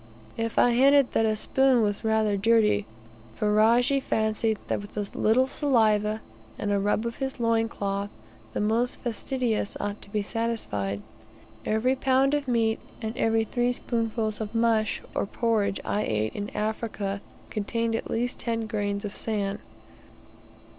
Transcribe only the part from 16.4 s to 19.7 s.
Africa, contained at least ten grains of sand.